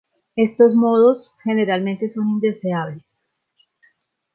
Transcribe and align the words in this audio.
Estos 0.35 0.73
modos 0.73 1.31
generalmente 1.43 2.11
son 2.11 2.27
indeseables. 2.27 3.03